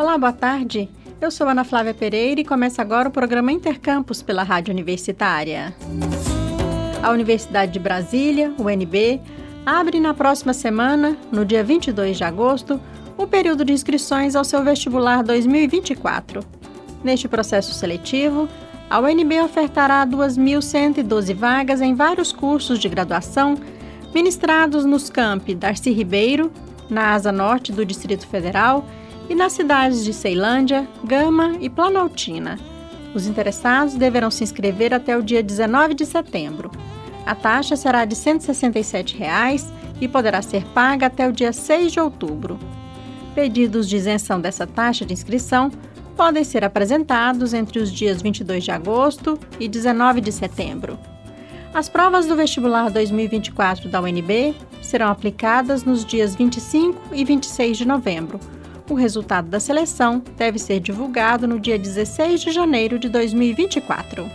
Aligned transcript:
Olá, 0.00 0.16
boa 0.16 0.32
tarde. 0.32 0.88
Eu 1.20 1.30
sou 1.30 1.46
Ana 1.46 1.62
Flávia 1.62 1.92
Pereira 1.92 2.40
e 2.40 2.44
começa 2.44 2.80
agora 2.80 3.10
o 3.10 3.12
programa 3.12 3.52
Intercampus 3.52 4.22
pela 4.22 4.42
Rádio 4.42 4.72
Universitária. 4.72 5.74
A 7.02 7.10
Universidade 7.10 7.72
de 7.72 7.78
Brasília, 7.78 8.50
UNB, 8.58 9.20
abre 9.66 10.00
na 10.00 10.14
próxima 10.14 10.54
semana, 10.54 11.18
no 11.30 11.44
dia 11.44 11.62
22 11.62 12.16
de 12.16 12.24
agosto, 12.24 12.80
o 13.18 13.26
período 13.26 13.62
de 13.62 13.74
inscrições 13.74 14.34
ao 14.34 14.42
seu 14.42 14.64
vestibular 14.64 15.22
2024. 15.22 16.42
Neste 17.04 17.28
processo 17.28 17.74
seletivo, 17.74 18.48
a 18.88 18.98
UNB 19.00 19.42
ofertará 19.42 20.06
2.112 20.06 21.34
vagas 21.34 21.82
em 21.82 21.94
vários 21.94 22.32
cursos 22.32 22.78
de 22.78 22.88
graduação 22.88 23.54
ministrados 24.14 24.86
nos 24.86 25.10
campi 25.10 25.54
Darcy 25.54 25.90
Ribeiro, 25.90 26.50
na 26.88 27.12
asa 27.12 27.30
norte 27.30 27.70
do 27.70 27.84
Distrito 27.84 28.26
Federal, 28.26 28.82
e 29.30 29.34
nas 29.34 29.52
cidades 29.52 30.04
de 30.04 30.12
Ceilândia, 30.12 30.88
Gama 31.04 31.56
e 31.60 31.70
Planaltina. 31.70 32.58
Os 33.14 33.28
interessados 33.28 33.94
deverão 33.94 34.28
se 34.28 34.42
inscrever 34.42 34.92
até 34.92 35.16
o 35.16 35.22
dia 35.22 35.40
19 35.40 35.94
de 35.94 36.04
setembro. 36.04 36.68
A 37.24 37.32
taxa 37.36 37.76
será 37.76 38.04
de 38.04 38.16
167 38.16 39.16
reais 39.16 39.72
e 40.00 40.08
poderá 40.08 40.42
ser 40.42 40.64
paga 40.74 41.06
até 41.06 41.28
o 41.28 41.32
dia 41.32 41.52
6 41.52 41.92
de 41.92 42.00
outubro. 42.00 42.58
Pedidos 43.32 43.88
de 43.88 43.96
isenção 43.96 44.40
dessa 44.40 44.66
taxa 44.66 45.06
de 45.06 45.12
inscrição 45.12 45.70
podem 46.16 46.42
ser 46.42 46.64
apresentados 46.64 47.54
entre 47.54 47.78
os 47.78 47.92
dias 47.92 48.20
22 48.20 48.64
de 48.64 48.72
agosto 48.72 49.38
e 49.60 49.68
19 49.68 50.20
de 50.20 50.32
setembro. 50.32 50.98
As 51.72 51.88
provas 51.88 52.26
do 52.26 52.34
vestibular 52.34 52.90
2024 52.90 53.88
da 53.88 54.00
UNB 54.00 54.56
serão 54.82 55.08
aplicadas 55.08 55.84
nos 55.84 56.04
dias 56.04 56.34
25 56.34 57.14
e 57.14 57.24
26 57.24 57.78
de 57.78 57.86
novembro 57.86 58.40
o 58.90 58.96
resultado 58.96 59.48
da 59.48 59.60
seleção 59.60 60.22
deve 60.36 60.58
ser 60.58 60.80
divulgado 60.80 61.46
no 61.46 61.60
dia 61.60 61.78
16 61.78 62.40
de 62.40 62.50
janeiro 62.50 62.98
de 62.98 63.08
2024. 63.08 64.28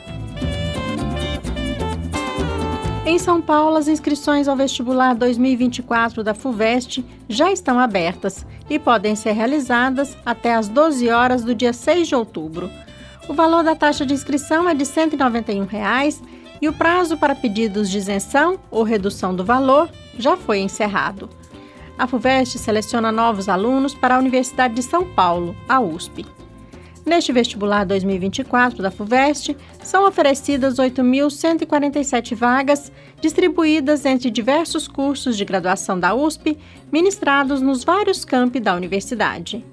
Em 3.06 3.20
São 3.20 3.42
Paulo, 3.42 3.78
as 3.78 3.88
inscrições 3.88 4.48
ao 4.48 4.56
vestibular 4.56 5.14
2024 5.14 6.24
da 6.24 6.34
FUVEST 6.34 7.06
já 7.30 7.52
estão 7.52 7.78
abertas 7.78 8.46
e 8.70 8.80
podem 8.80 9.16
ser 9.16 9.34
realizadas 9.34 10.18
até 10.26 10.56
às 10.56 10.68
12 10.68 11.10
horas 11.10 11.44
do 11.44 11.54
dia 11.54 11.72
6 11.72 12.08
de 12.08 12.16
outubro. 12.16 12.70
O 13.28 13.34
valor 13.34 13.64
da 13.64 13.76
taxa 13.76 14.06
de 14.06 14.14
inscrição 14.14 14.68
é 14.68 14.74
de 14.74 14.86
191 14.86 15.66
reais, 15.66 16.22
e 16.62 16.70
o 16.70 16.74
prazo 16.74 17.18
para 17.18 17.36
pedidos 17.36 17.90
de 17.90 17.98
isenção 17.98 18.58
ou 18.72 18.82
redução 18.82 19.36
do 19.36 19.44
valor 19.44 19.90
já 20.18 20.38
foi 20.38 20.60
encerrado 20.60 21.30
a 21.98 22.08
FUVEST 22.08 22.60
seleciona 22.60 23.12
novos 23.12 23.48
alunos 23.48 23.94
para 23.94 24.16
a 24.16 24.20
Universidade 24.20 24.74
de 24.74 24.84
São 24.84 25.06
Paulo, 25.06 25.56
a 25.68 25.80
USP. 25.80 26.26
Neste 27.06 27.32
vestibular 27.32 27.86
2024 27.86 28.82
da 28.82 28.90
FUVEST, 28.90 29.56
são 29.84 30.08
oferecidas 30.08 30.78
8.147 30.78 32.36
vagas, 32.36 32.92
distribuídas 33.22 34.06
entre 34.06 34.32
diversos 34.32 34.88
cursos 34.88 35.38
de 35.38 35.46
graduação 35.46 36.00
da 36.00 36.16
USP, 36.16 36.58
ministrados 36.92 37.62
nos 37.62 37.84
vários 37.84 38.26
campi 38.26 38.60
da 38.60 38.76
universidade. 38.76 39.64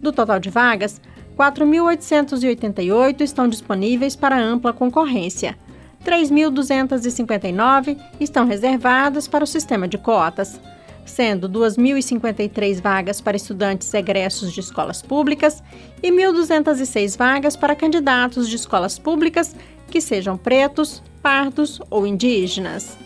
Do 0.00 0.10
total 0.10 0.40
de 0.40 0.48
vagas, 0.48 1.00
4.888 1.36 3.20
estão 3.20 3.46
disponíveis 3.46 4.16
para 4.16 4.40
ampla 4.40 4.72
concorrência. 4.72 5.58
3.259 6.04 7.98
estão 8.18 8.46
reservadas 8.46 9.28
para 9.28 9.44
o 9.44 9.46
sistema 9.46 9.86
de 9.86 9.98
cotas 9.98 10.58
sendo 11.04 11.48
2.053 11.48 12.80
vagas 12.80 13.20
para 13.20 13.36
estudantes 13.36 13.92
egressos 13.92 14.52
de 14.52 14.60
escolas 14.60 15.02
públicas 15.02 15.62
e 16.02 16.10
1.206 16.10 17.16
vagas 17.16 17.56
para 17.56 17.76
candidatos 17.76 18.48
de 18.48 18.56
escolas 18.56 18.98
públicas 18.98 19.54
que 19.90 20.00
sejam 20.00 20.36
pretos, 20.36 21.02
pardos 21.22 21.80
ou 21.90 22.06
indígenas. 22.06 22.96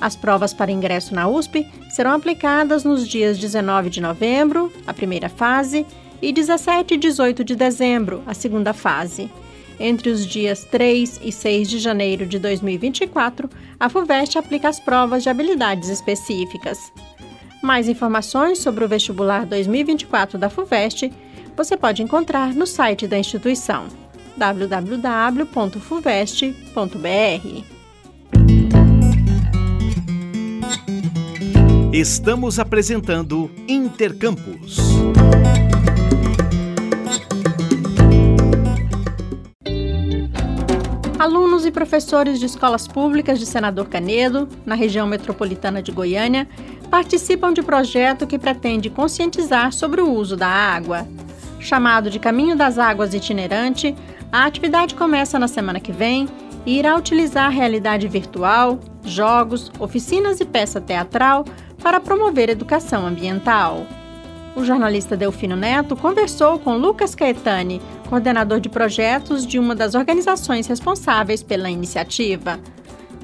As 0.00 0.14
provas 0.14 0.52
para 0.52 0.72
ingresso 0.72 1.14
na 1.14 1.26
USP 1.28 1.66
serão 1.90 2.12
aplicadas 2.12 2.84
nos 2.84 3.08
dias 3.08 3.38
19 3.38 3.88
de 3.88 4.00
novembro, 4.00 4.72
a 4.86 4.92
primeira 4.92 5.28
fase, 5.28 5.86
e 6.20 6.32
17 6.32 6.94
e 6.94 6.96
18 6.96 7.44
de 7.44 7.54
dezembro, 7.54 8.22
a 8.26 8.34
segunda 8.34 8.72
fase. 8.72 9.30
Entre 9.78 10.08
os 10.08 10.24
dias 10.26 10.64
3 10.64 11.20
e 11.22 11.30
6 11.30 11.68
de 11.68 11.78
janeiro 11.78 12.26
de 12.26 12.38
2024, 12.38 13.48
a 13.78 13.88
FUVEST 13.88 14.38
aplica 14.38 14.68
as 14.68 14.80
provas 14.80 15.22
de 15.22 15.28
habilidades 15.28 15.90
específicas. 15.90 16.78
Mais 17.66 17.88
informações 17.88 18.60
sobre 18.60 18.84
o 18.84 18.88
vestibular 18.88 19.44
2024 19.44 20.38
da 20.38 20.48
FUVEST 20.48 21.12
você 21.56 21.76
pode 21.76 22.00
encontrar 22.00 22.54
no 22.54 22.64
site 22.64 23.08
da 23.08 23.18
instituição 23.18 23.88
www.fuvest.br. 24.36 25.46
Estamos 31.92 32.60
apresentando 32.60 33.50
Intercampus. 33.66 34.78
Alunos 41.18 41.66
e 41.66 41.72
professores 41.72 42.38
de 42.38 42.46
escolas 42.46 42.86
públicas 42.86 43.40
de 43.40 43.46
Senador 43.46 43.88
Canedo, 43.88 44.48
na 44.64 44.76
região 44.76 45.08
metropolitana 45.08 45.82
de 45.82 45.90
Goiânia, 45.90 46.46
participam 46.86 47.52
de 47.52 47.62
projeto 47.62 48.26
que 48.26 48.38
pretende 48.38 48.88
conscientizar 48.88 49.72
sobre 49.72 50.00
o 50.00 50.10
uso 50.10 50.36
da 50.36 50.48
água. 50.48 51.06
Chamado 51.60 52.10
de 52.10 52.18
Caminho 52.18 52.56
das 52.56 52.78
Águas 52.78 53.12
Itinerante, 53.12 53.94
a 54.32 54.44
atividade 54.44 54.94
começa 54.94 55.38
na 55.38 55.48
semana 55.48 55.80
que 55.80 55.92
vem 55.92 56.28
e 56.64 56.78
irá 56.78 56.96
utilizar 56.96 57.50
realidade 57.50 58.08
virtual, 58.08 58.80
jogos, 59.04 59.70
oficinas 59.78 60.40
e 60.40 60.44
peça 60.44 60.80
teatral 60.80 61.44
para 61.82 62.00
promover 62.00 62.48
educação 62.48 63.06
ambiental. 63.06 63.86
O 64.56 64.64
jornalista 64.64 65.16
Delfino 65.16 65.54
Neto 65.54 65.94
conversou 65.94 66.58
com 66.58 66.76
Lucas 66.76 67.14
Caetani, 67.14 67.80
coordenador 68.08 68.58
de 68.58 68.68
projetos 68.68 69.46
de 69.46 69.58
uma 69.58 69.74
das 69.74 69.94
organizações 69.94 70.66
responsáveis 70.66 71.42
pela 71.42 71.70
iniciativa. 71.70 72.58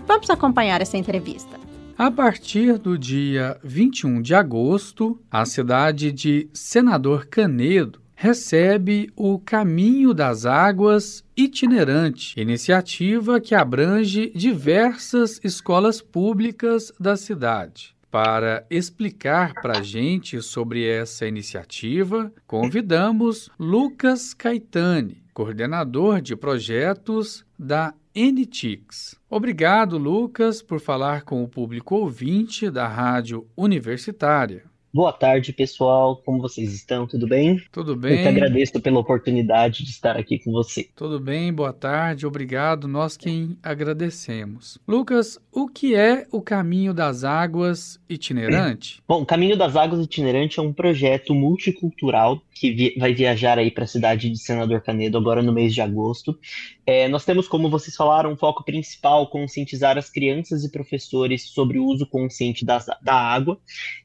Vamos 0.06 0.28
acompanhar 0.28 0.80
essa 0.82 0.98
entrevista. 0.98 1.61
A 1.96 2.10
partir 2.10 2.78
do 2.78 2.96
dia 2.96 3.58
21 3.62 4.22
de 4.22 4.34
agosto, 4.34 5.20
a 5.30 5.44
cidade 5.44 6.10
de 6.10 6.48
Senador 6.52 7.26
Canedo 7.26 8.00
recebe 8.14 9.10
o 9.14 9.38
Caminho 9.38 10.14
das 10.14 10.46
Águas 10.46 11.22
itinerante, 11.36 12.40
iniciativa 12.40 13.40
que 13.40 13.54
abrange 13.54 14.32
diversas 14.34 15.38
escolas 15.44 16.00
públicas 16.00 16.92
da 16.98 17.16
cidade. 17.16 17.94
Para 18.10 18.66
explicar 18.70 19.54
para 19.54 19.78
a 19.78 19.82
gente 19.82 20.40
sobre 20.40 20.86
essa 20.86 21.26
iniciativa, 21.26 22.32
convidamos 22.46 23.50
Lucas 23.58 24.34
Caetani, 24.34 25.22
coordenador 25.34 26.20
de 26.20 26.36
projetos 26.36 27.44
da 27.58 27.94
NTIX. 28.14 29.16
Obrigado, 29.30 29.96
Lucas, 29.96 30.60
por 30.60 30.80
falar 30.80 31.22
com 31.22 31.42
o 31.42 31.48
público 31.48 31.96
ouvinte 31.96 32.70
da 32.70 32.86
Rádio 32.86 33.46
Universitária. 33.56 34.64
Boa 34.94 35.10
tarde, 35.10 35.54
pessoal. 35.54 36.20
Como 36.22 36.38
vocês 36.38 36.74
estão? 36.74 37.06
Tudo 37.06 37.26
bem? 37.26 37.58
Tudo 37.72 37.96
bem. 37.96 38.24
Eu 38.24 38.28
agradeço 38.28 38.78
pela 38.78 39.00
oportunidade 39.00 39.82
de 39.82 39.90
estar 39.90 40.18
aqui 40.18 40.38
com 40.38 40.52
você. 40.52 40.90
Tudo 40.94 41.18
bem, 41.18 41.50
boa 41.50 41.72
tarde, 41.72 42.26
obrigado. 42.26 42.86
Nós 42.86 43.16
quem 43.16 43.56
agradecemos. 43.62 44.78
Lucas, 44.86 45.38
o 45.50 45.66
que 45.66 45.94
é 45.94 46.26
o 46.30 46.42
Caminho 46.42 46.92
das 46.92 47.24
Águas 47.24 47.98
itinerante? 48.06 49.02
Bom, 49.08 49.22
o 49.22 49.26
Caminho 49.26 49.56
das 49.56 49.74
Águas 49.76 50.04
itinerante 50.04 50.60
é 50.60 50.62
um 50.62 50.74
projeto 50.74 51.34
multicultural 51.34 52.42
que 52.52 52.70
vi 52.70 52.94
vai 52.98 53.14
viajar 53.14 53.58
aí 53.58 53.70
para 53.70 53.84
a 53.84 53.86
cidade 53.86 54.28
de 54.28 54.38
Senador 54.38 54.82
Canedo 54.82 55.16
agora 55.16 55.42
no 55.42 55.52
mês 55.52 55.74
de 55.74 55.80
agosto. 55.80 56.38
É, 56.84 57.08
nós 57.08 57.24
temos, 57.24 57.46
como 57.46 57.70
vocês 57.70 57.94
falaram, 57.94 58.32
um 58.32 58.36
foco 58.36 58.64
principal 58.64 59.28
conscientizar 59.30 59.96
as 59.96 60.10
crianças 60.10 60.64
e 60.64 60.70
professores 60.70 61.42
sobre 61.48 61.78
o 61.78 61.84
uso 61.84 62.06
consciente 62.06 62.64
das, 62.64 62.86
da 63.02 63.14
água. 63.14 63.58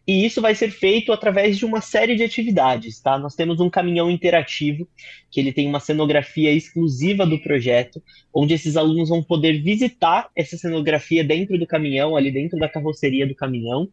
E 0.08 0.26
isso 0.26 0.42
vai 0.42 0.56
ser 0.56 0.72
feito 0.72 1.12
através 1.12 1.58
de 1.58 1.66
uma 1.66 1.82
série 1.82 2.16
de 2.16 2.24
atividades, 2.24 3.02
tá? 3.02 3.18
Nós 3.18 3.36
temos 3.36 3.60
um 3.60 3.70
caminhão 3.70 4.10
interativo, 4.10 4.88
que 5.30 5.40
ele 5.40 5.52
tem 5.52 5.68
uma 5.68 5.80
cenografia 5.80 6.52
exclusiva 6.52 7.26
do 7.26 7.42
projeto, 7.42 8.02
onde 8.34 8.54
esses 8.54 8.78
alunos 8.78 9.10
vão 9.10 9.22
poder 9.24 9.62
visitar 9.62 10.30
essa 10.36 10.56
cenografia 10.56 11.24
dentro 11.24 11.58
do 11.58 11.68
caminhão, 11.68 12.16
ali 12.16 12.32
dentro 12.32 12.58
da 12.58 12.70
carroceria 12.70 13.28
do 13.28 13.36
caminhão, 13.36 13.90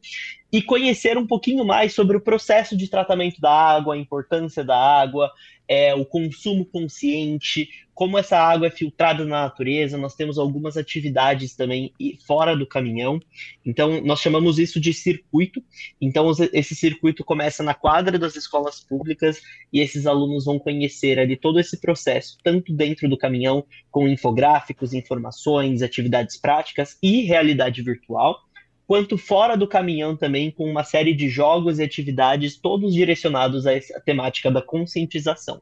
e 0.55 0.63
conhecer 0.63 1.19
um 1.19 1.27
pouquinho 1.27 1.65
mais 1.65 1.95
sobre 1.95 2.17
o 2.17 2.21
processo 2.21 2.77
de 2.77 2.87
tratamento 2.87 3.41
da 3.41 3.51
água, 3.51 3.97
a 3.97 3.99
importância 3.99 4.63
da 4.63 4.79
água, 4.79 5.29
é, 5.67 5.93
o 5.97 6.05
consumo 6.05 6.65
consciente, 6.65 7.69
como 7.93 8.17
essa 8.17 8.39
água 8.39 8.69
é 8.69 8.71
filtrada 8.71 9.25
na 9.25 9.43
natureza. 9.43 9.99
Nós 9.99 10.15
temos 10.15 10.39
algumas 10.39 10.77
atividades 10.77 11.57
também 11.57 11.93
fora 12.25 12.57
do 12.57 12.69
caminhão. 12.69 13.19
Então, 13.67 14.01
nós 14.03 14.21
chamamos 14.21 14.61
isso 14.61 14.79
de 14.79 14.95
circuito. 14.95 15.61
Então, 16.01 16.31
esse 16.53 16.77
circuito 16.77 17.25
começa 17.25 17.65
na 17.65 17.75
quadra 17.75 18.17
das 18.17 18.37
escolas 18.37 18.79
públicas 18.79 19.43
e 19.73 19.81
esses 19.81 20.07
alunos 20.07 20.45
vão 20.45 20.61
conhecer 20.61 21.19
ali 21.19 21.37
todo 21.37 21.59
esse 21.59 21.81
processo, 21.81 22.39
tanto 22.45 22.73
dentro 22.73 23.09
do 23.09 23.19
caminhão, 23.19 23.65
com 23.91 24.07
infográficos, 24.07 24.95
informações, 24.95 25.83
atividades 25.83 26.37
práticas 26.37 26.97
e 27.03 27.23
realidade 27.23 27.83
virtual 27.83 28.41
quanto 28.87 29.17
fora 29.17 29.57
do 29.57 29.67
caminhão 29.67 30.17
também, 30.17 30.51
com 30.51 30.65
uma 30.65 30.85
série 30.85 31.15
de 31.15 31.29
jogos 31.29 31.79
e 31.79 31.83
atividades, 31.83 32.57
todos 32.57 32.95
direcionados 32.95 33.67
a 33.67 33.73
essa 33.73 34.01
temática 34.01 34.51
da 34.51 34.63
conscientização. 34.63 35.61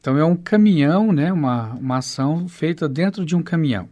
Então 0.00 0.16
é 0.16 0.24
um 0.24 0.36
caminhão, 0.36 1.12
né? 1.12 1.32
Uma, 1.32 1.74
uma 1.74 1.98
ação 1.98 2.48
feita 2.48 2.88
dentro 2.88 3.24
de 3.24 3.36
um 3.36 3.42
caminhão. 3.42 3.88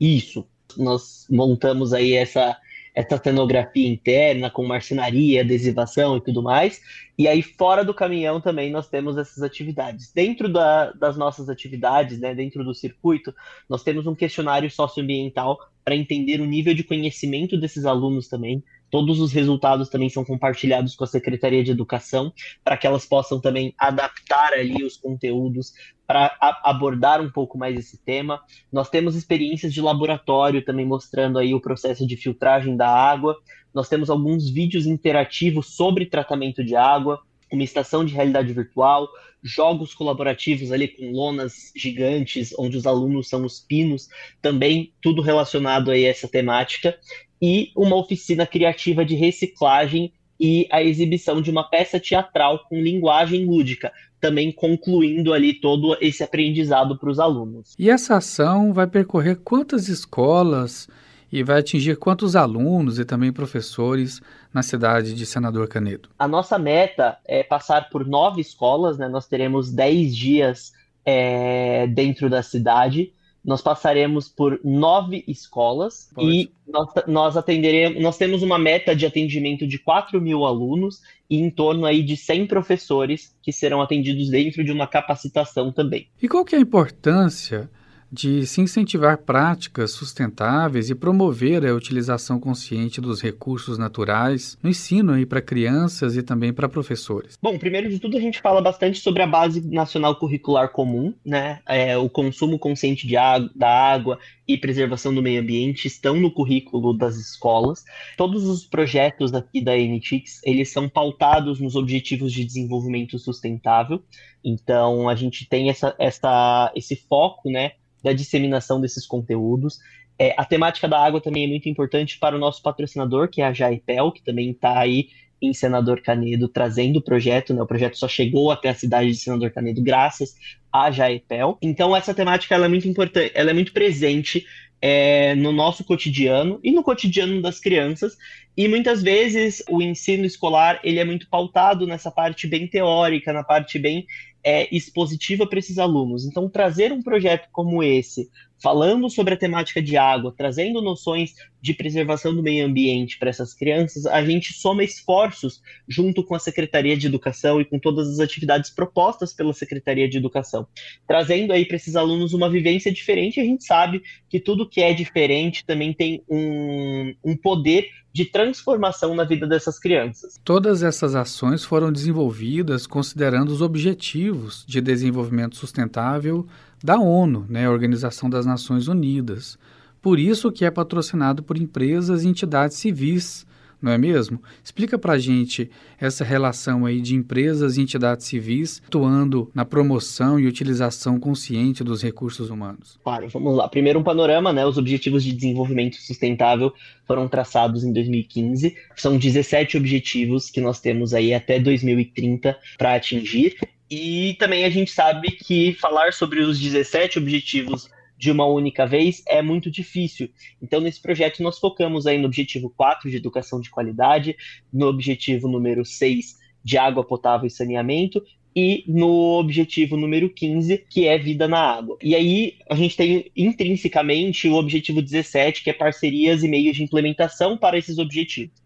Isso. 0.00 0.46
Nós 0.76 1.26
montamos 1.28 1.92
aí 1.92 2.14
essa, 2.14 2.56
essa 2.94 3.16
cenografia 3.18 3.88
interna 3.88 4.50
com 4.50 4.66
marcenaria, 4.66 5.42
adesivação 5.42 6.16
e 6.16 6.20
tudo 6.20 6.42
mais. 6.42 6.80
E 7.16 7.28
aí, 7.28 7.42
fora 7.42 7.84
do 7.84 7.94
caminhão 7.94 8.40
também 8.40 8.70
nós 8.70 8.88
temos 8.88 9.16
essas 9.16 9.42
atividades. 9.42 10.12
Dentro 10.12 10.48
da, 10.48 10.90
das 10.92 11.16
nossas 11.16 11.48
atividades, 11.48 12.18
né, 12.18 12.34
dentro 12.34 12.64
do 12.64 12.74
circuito, 12.74 13.34
nós 13.68 13.82
temos 13.82 14.06
um 14.06 14.14
questionário 14.14 14.70
socioambiental 14.70 15.58
para 15.84 15.94
entender 15.94 16.40
o 16.40 16.46
nível 16.46 16.74
de 16.74 16.84
conhecimento 16.84 17.58
desses 17.58 17.84
alunos 17.84 18.28
também. 18.28 18.62
Todos 18.90 19.20
os 19.20 19.32
resultados 19.32 19.88
também 19.88 20.08
são 20.08 20.24
compartilhados 20.24 20.96
com 20.96 21.04
a 21.04 21.06
Secretaria 21.06 21.62
de 21.62 21.70
Educação, 21.70 22.32
para 22.64 22.76
que 22.76 22.86
elas 22.86 23.06
possam 23.06 23.40
também 23.40 23.72
adaptar 23.78 24.52
ali 24.52 24.82
os 24.82 24.96
conteúdos 24.96 25.72
para 26.10 26.36
abordar 26.64 27.20
um 27.20 27.30
pouco 27.30 27.56
mais 27.56 27.78
esse 27.78 27.96
tema. 27.96 28.42
Nós 28.72 28.90
temos 28.90 29.14
experiências 29.14 29.72
de 29.72 29.80
laboratório 29.80 30.64
também 30.64 30.84
mostrando 30.84 31.38
aí 31.38 31.54
o 31.54 31.60
processo 31.60 32.04
de 32.04 32.16
filtragem 32.16 32.76
da 32.76 32.88
água. 32.88 33.36
Nós 33.72 33.88
temos 33.88 34.10
alguns 34.10 34.50
vídeos 34.50 34.86
interativos 34.86 35.76
sobre 35.76 36.06
tratamento 36.06 36.64
de 36.64 36.74
água, 36.74 37.22
uma 37.52 37.62
estação 37.62 38.04
de 38.04 38.12
realidade 38.12 38.52
virtual, 38.52 39.06
jogos 39.40 39.94
colaborativos 39.94 40.72
ali 40.72 40.88
com 40.88 41.12
lonas 41.12 41.70
gigantes, 41.76 42.52
onde 42.58 42.76
os 42.76 42.88
alunos 42.88 43.28
são 43.28 43.44
os 43.44 43.60
pinos, 43.60 44.08
também 44.42 44.92
tudo 45.00 45.22
relacionado 45.22 45.92
aí 45.92 46.04
a 46.04 46.08
essa 46.08 46.26
temática, 46.26 46.98
e 47.40 47.70
uma 47.76 47.94
oficina 47.94 48.44
criativa 48.44 49.04
de 49.04 49.14
reciclagem 49.14 50.12
e 50.40 50.66
a 50.70 50.82
exibição 50.82 51.42
de 51.42 51.50
uma 51.50 51.62
peça 51.62 52.00
teatral 52.00 52.64
com 52.66 52.80
linguagem 52.80 53.44
lúdica, 53.44 53.92
também 54.18 54.50
concluindo 54.50 55.34
ali 55.34 55.52
todo 55.52 55.96
esse 56.00 56.22
aprendizado 56.22 56.98
para 56.98 57.10
os 57.10 57.20
alunos. 57.20 57.74
E 57.78 57.90
essa 57.90 58.16
ação 58.16 58.72
vai 58.72 58.86
percorrer 58.86 59.36
quantas 59.36 59.88
escolas 59.88 60.88
e 61.30 61.42
vai 61.42 61.60
atingir 61.60 61.96
quantos 61.96 62.34
alunos 62.34 62.98
e 62.98 63.04
também 63.04 63.32
professores 63.32 64.20
na 64.52 64.62
cidade 64.62 65.14
de 65.14 65.24
Senador 65.24 65.68
Canedo? 65.68 66.08
A 66.18 66.26
nossa 66.26 66.58
meta 66.58 67.18
é 67.24 67.42
passar 67.42 67.88
por 67.88 68.06
nove 68.06 68.40
escolas, 68.40 68.98
né? 68.98 69.08
Nós 69.08 69.28
teremos 69.28 69.70
dez 69.70 70.16
dias 70.16 70.72
é, 71.04 71.86
dentro 71.86 72.28
da 72.28 72.42
cidade. 72.42 73.12
Nós 73.44 73.62
passaremos 73.62 74.28
por 74.28 74.60
nove 74.62 75.24
escolas 75.26 76.10
Pode. 76.14 76.28
e 76.28 76.52
nós, 76.68 76.88
nós 77.06 77.36
atenderemos. 77.36 78.02
Nós 78.02 78.18
temos 78.18 78.42
uma 78.42 78.58
meta 78.58 78.94
de 78.94 79.06
atendimento 79.06 79.66
de 79.66 79.78
4 79.78 80.20
mil 80.20 80.44
alunos 80.44 81.00
e 81.28 81.38
em 81.38 81.50
torno 81.50 81.86
aí 81.86 82.02
de 82.02 82.16
100 82.16 82.46
professores 82.46 83.34
que 83.42 83.52
serão 83.52 83.80
atendidos 83.80 84.28
dentro 84.28 84.62
de 84.62 84.70
uma 84.70 84.86
capacitação 84.86 85.72
também. 85.72 86.08
E 86.22 86.28
qual 86.28 86.44
que 86.44 86.54
é 86.54 86.58
a 86.58 86.62
importância 86.62 87.70
de 88.10 88.46
se 88.46 88.60
incentivar 88.60 89.18
práticas 89.18 89.92
sustentáveis 89.92 90.90
e 90.90 90.94
promover 90.94 91.64
a 91.64 91.74
utilização 91.74 92.40
consciente 92.40 93.00
dos 93.00 93.20
recursos 93.20 93.78
naturais 93.78 94.58
no 94.62 94.70
ensino 94.70 95.12
aí 95.12 95.24
para 95.24 95.40
crianças 95.40 96.16
e 96.16 96.22
também 96.22 96.52
para 96.52 96.68
professores? 96.68 97.38
Bom, 97.40 97.58
primeiro 97.58 97.88
de 97.88 97.98
tudo 97.98 98.16
a 98.16 98.20
gente 98.20 98.40
fala 98.40 98.60
bastante 98.60 98.98
sobre 98.98 99.22
a 99.22 99.26
base 99.26 99.60
nacional 99.66 100.16
curricular 100.16 100.70
comum, 100.70 101.14
né? 101.24 101.60
É, 101.66 101.96
o 101.96 102.08
consumo 102.08 102.58
consciente 102.58 103.06
de 103.06 103.16
água, 103.16 103.50
da 103.54 103.68
água 103.68 104.18
e 104.46 104.58
preservação 104.58 105.14
do 105.14 105.22
meio 105.22 105.40
ambiente 105.40 105.86
estão 105.86 106.16
no 106.16 106.32
currículo 106.32 106.92
das 106.92 107.16
escolas. 107.16 107.84
Todos 108.16 108.44
os 108.44 108.64
projetos 108.64 109.32
aqui 109.32 109.60
da 109.60 109.76
NTICS, 109.76 110.40
eles 110.44 110.72
são 110.72 110.88
pautados 110.88 111.60
nos 111.60 111.76
objetivos 111.76 112.32
de 112.32 112.44
desenvolvimento 112.44 113.18
sustentável. 113.18 114.02
Então, 114.44 115.08
a 115.08 115.14
gente 115.14 115.48
tem 115.48 115.68
essa, 115.68 115.94
essa, 115.98 116.72
esse 116.74 116.96
foco, 116.96 117.50
né, 117.50 117.72
da 118.02 118.12
disseminação 118.12 118.80
desses 118.80 119.06
conteúdos. 119.06 119.78
É, 120.18 120.34
a 120.36 120.44
temática 120.44 120.86
da 120.86 121.02
água 121.02 121.20
também 121.20 121.44
é 121.44 121.48
muito 121.48 121.68
importante 121.68 122.18
para 122.18 122.36
o 122.36 122.38
nosso 122.38 122.62
patrocinador, 122.62 123.28
que 123.28 123.40
é 123.40 123.46
a 123.46 123.52
Jaipel, 123.52 124.12
que 124.12 124.22
também 124.22 124.50
está 124.50 124.78
aí 124.78 125.08
em 125.40 125.54
Senador 125.54 126.02
Canedo 126.02 126.48
trazendo 126.48 126.98
o 126.98 127.02
projeto, 127.02 127.54
né? 127.54 127.62
O 127.62 127.66
projeto 127.66 127.96
só 127.96 128.06
chegou 128.06 128.50
até 128.50 128.68
a 128.68 128.74
cidade 128.74 129.10
de 129.10 129.16
Senador 129.16 129.50
Canedo 129.50 129.82
graças 129.82 130.34
a 130.72 130.90
Jaipel. 130.90 131.56
Então 131.62 131.96
essa 131.96 132.12
temática 132.12 132.54
ela 132.54 132.66
é 132.66 132.68
muito 132.68 132.86
importante, 132.86 133.32
ela 133.34 133.50
é 133.50 133.54
muito 133.54 133.72
presente 133.72 134.44
é, 134.80 135.34
no 135.34 135.52
nosso 135.52 135.84
cotidiano 135.84 136.58
e 136.62 136.70
no 136.70 136.82
cotidiano 136.82 137.42
das 137.42 137.60
crianças. 137.60 138.16
E 138.56 138.66
muitas 138.68 139.02
vezes 139.02 139.62
o 139.68 139.80
ensino 139.80 140.24
escolar 140.24 140.80
ele 140.82 140.98
é 140.98 141.04
muito 141.04 141.28
pautado 141.28 141.86
nessa 141.86 142.10
parte 142.10 142.46
bem 142.46 142.66
teórica, 142.66 143.32
na 143.32 143.44
parte 143.44 143.78
bem 143.78 144.06
é, 144.42 144.74
expositiva 144.74 145.46
para 145.46 145.58
esses 145.58 145.78
alunos. 145.78 146.24
Então, 146.24 146.48
trazer 146.48 146.92
um 146.92 147.02
projeto 147.02 147.48
como 147.52 147.82
esse, 147.82 148.28
falando 148.62 149.08
sobre 149.08 149.34
a 149.34 149.36
temática 149.36 149.80
de 149.82 149.96
água, 149.96 150.34
trazendo 150.36 150.82
noções 150.82 151.34
de 151.60 151.74
preservação 151.74 152.34
do 152.34 152.42
meio 152.42 152.64
ambiente 152.64 153.18
para 153.18 153.30
essas 153.30 153.52
crianças, 153.52 154.06
a 154.06 154.24
gente 154.24 154.52
soma 154.52 154.82
esforços 154.82 155.60
junto 155.86 156.24
com 156.24 156.34
a 156.34 156.38
Secretaria 156.38 156.96
de 156.96 157.06
Educação 157.06 157.60
e 157.60 157.64
com 157.64 157.78
todas 157.78 158.08
as 158.08 158.18
atividades 158.18 158.70
propostas 158.70 159.32
pela 159.32 159.52
Secretaria 159.52 160.08
de 160.08 160.16
Educação, 160.16 160.66
trazendo 161.06 161.52
aí 161.52 161.64
para 161.66 161.76
esses 161.76 161.96
alunos 161.96 162.32
uma 162.32 162.48
vivência 162.48 162.92
diferente. 162.92 163.40
A 163.40 163.44
gente 163.44 163.64
sabe 163.64 164.02
que 164.28 164.40
tudo 164.40 164.68
que 164.70 164.80
é 164.80 164.92
diferente 164.92 165.64
também 165.64 165.92
tem 165.92 166.22
um, 166.28 167.14
um 167.24 167.36
poder 167.36 167.86
de 168.12 168.24
transformação 168.24 169.14
na 169.14 169.24
vida 169.24 169.46
dessas 169.46 169.78
crianças. 169.78 170.40
Todas 170.44 170.82
essas 170.82 171.14
ações 171.14 171.64
foram 171.64 171.92
desenvolvidas 171.92 172.86
considerando 172.86 173.50
os 173.50 173.62
objetivos 173.62 174.64
de 174.66 174.80
desenvolvimento 174.80 175.56
sustentável 175.56 176.46
da 176.82 176.98
ONU, 176.98 177.46
né, 177.48 177.68
Organização 177.68 178.28
das 178.28 178.46
Nações 178.46 178.88
Unidas. 178.88 179.58
Por 180.02 180.18
isso 180.18 180.50
que 180.50 180.64
é 180.64 180.70
patrocinado 180.70 181.42
por 181.42 181.58
empresas 181.58 182.24
e 182.24 182.28
entidades 182.28 182.78
civis, 182.78 183.46
não 183.80 183.92
é 183.92 183.98
mesmo? 183.98 184.42
Explica 184.62 184.98
para 184.98 185.18
gente 185.18 185.70
essa 185.98 186.24
relação 186.24 186.84
aí 186.84 187.00
de 187.00 187.14
empresas 187.14 187.76
e 187.76 187.82
entidades 187.82 188.26
civis 188.26 188.82
atuando 188.86 189.50
na 189.54 189.64
promoção 189.64 190.38
e 190.38 190.46
utilização 190.46 191.18
consciente 191.18 191.82
dos 191.82 192.02
recursos 192.02 192.50
humanos. 192.50 192.98
Claro, 193.02 193.28
vamos 193.28 193.56
lá. 193.56 193.68
Primeiro 193.68 194.00
um 194.00 194.02
panorama, 194.02 194.52
né? 194.52 194.66
Os 194.66 194.78
Objetivos 194.78 195.24
de 195.24 195.32
Desenvolvimento 195.32 195.96
Sustentável 195.96 196.72
foram 197.06 197.28
traçados 197.28 197.84
em 197.84 197.92
2015. 197.92 198.76
São 198.96 199.16
17 199.16 199.76
objetivos 199.76 200.50
que 200.50 200.60
nós 200.60 200.80
temos 200.80 201.14
aí 201.14 201.32
até 201.32 201.58
2030 201.58 202.56
para 202.76 202.94
atingir. 202.94 203.56
E 203.90 204.36
também 204.38 204.64
a 204.64 204.70
gente 204.70 204.90
sabe 204.90 205.32
que 205.32 205.72
falar 205.74 206.12
sobre 206.12 206.40
os 206.40 206.60
17 206.60 207.18
objetivos 207.18 207.88
de 208.20 208.30
uma 208.30 208.44
única 208.44 208.86
vez 208.86 209.22
é 209.26 209.40
muito 209.40 209.70
difícil. 209.70 210.28
Então, 210.60 210.78
nesse 210.78 211.00
projeto, 211.00 211.42
nós 211.42 211.58
focamos 211.58 212.06
aí 212.06 212.18
no 212.18 212.26
objetivo 212.26 212.68
4 212.76 213.10
de 213.10 213.16
educação 213.16 213.62
de 213.62 213.70
qualidade, 213.70 214.36
no 214.70 214.88
objetivo 214.88 215.48
número 215.48 215.86
6 215.86 216.38
de 216.62 216.76
água 216.76 217.02
potável 217.02 217.46
e 217.46 217.50
saneamento, 217.50 218.22
e 218.54 218.84
no 218.86 219.38
objetivo 219.38 219.96
número 219.96 220.28
15, 220.28 220.84
que 220.90 221.08
é 221.08 221.16
vida 221.16 221.48
na 221.48 221.60
água. 221.60 221.96
E 222.02 222.14
aí 222.14 222.56
a 222.68 222.74
gente 222.74 222.94
tem 222.94 223.32
intrinsecamente 223.34 224.46
o 224.48 224.54
objetivo 224.54 225.00
17, 225.00 225.64
que 225.64 225.70
é 225.70 225.72
parcerias 225.72 226.42
e 226.42 226.48
meios 226.48 226.76
de 226.76 226.82
implementação 226.82 227.56
para 227.56 227.78
esses 227.78 227.96
objetivos. 227.96 228.60